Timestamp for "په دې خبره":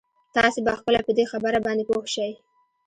1.07-1.59